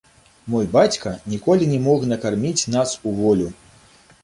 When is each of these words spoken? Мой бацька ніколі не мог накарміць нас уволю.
Мой 0.53 0.67
бацька 0.75 1.11
ніколі 1.33 1.69
не 1.75 1.79
мог 1.85 2.09
накарміць 2.15 2.69
нас 2.79 2.97
уволю. 3.13 3.47